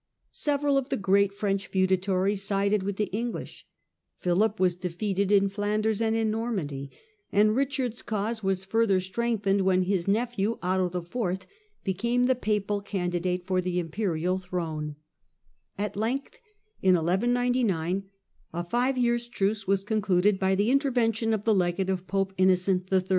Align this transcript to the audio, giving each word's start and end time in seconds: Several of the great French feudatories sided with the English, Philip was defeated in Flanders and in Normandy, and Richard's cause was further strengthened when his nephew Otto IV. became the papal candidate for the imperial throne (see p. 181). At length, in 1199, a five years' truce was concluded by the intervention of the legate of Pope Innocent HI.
Several 0.31 0.79
of 0.79 0.89
the 0.89 0.97
great 0.97 1.31
French 1.31 1.67
feudatories 1.67 2.41
sided 2.41 2.81
with 2.81 2.95
the 2.95 3.11
English, 3.15 3.67
Philip 4.17 4.59
was 4.59 4.75
defeated 4.75 5.31
in 5.31 5.47
Flanders 5.47 6.01
and 6.01 6.15
in 6.15 6.31
Normandy, 6.31 6.89
and 7.31 7.55
Richard's 7.55 8.01
cause 8.01 8.41
was 8.41 8.65
further 8.65 8.99
strengthened 8.99 9.61
when 9.61 9.83
his 9.83 10.07
nephew 10.07 10.57
Otto 10.63 10.87
IV. 11.03 11.45
became 11.83 12.23
the 12.23 12.33
papal 12.33 12.81
candidate 12.81 13.45
for 13.45 13.61
the 13.61 13.77
imperial 13.77 14.39
throne 14.39 14.95
(see 15.77 15.83
p. 15.83 15.83
181). 15.83 15.85
At 15.85 15.95
length, 15.95 16.39
in 16.81 16.95
1199, 16.95 18.05
a 18.53 18.63
five 18.63 18.97
years' 18.97 19.27
truce 19.27 19.67
was 19.67 19.83
concluded 19.83 20.39
by 20.39 20.55
the 20.55 20.71
intervention 20.71 21.31
of 21.31 21.45
the 21.45 21.53
legate 21.53 21.91
of 21.91 22.07
Pope 22.07 22.33
Innocent 22.39 22.89
HI. 22.91 23.03